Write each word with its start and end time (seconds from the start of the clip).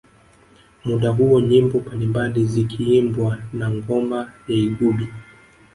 Muda 0.85 1.09
huo 1.11 1.39
nyimbo 1.41 1.79
mbalimbali 1.79 2.45
zikiimbwa 2.45 3.37
na 3.53 3.69
ngoma 3.71 4.31
ya 4.47 4.55
igubi 4.55 5.07